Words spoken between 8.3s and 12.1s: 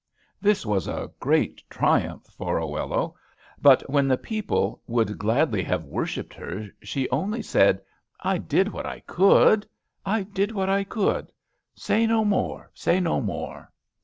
did what I could, I did what I could, say